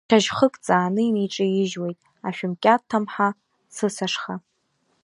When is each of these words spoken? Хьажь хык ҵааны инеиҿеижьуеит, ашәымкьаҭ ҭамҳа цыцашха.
Хьажь 0.09 0.29
хык 0.37 0.55
ҵааны 0.65 1.01
инеиҿеижьуеит, 1.05 1.99
ашәымкьаҭ 2.27 2.81
ҭамҳа 2.89 3.27
цыцашха. 3.73 4.35